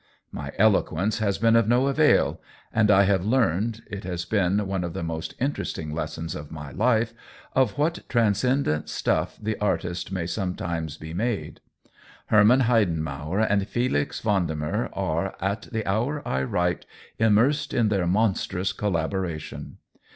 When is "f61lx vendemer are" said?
13.61-15.35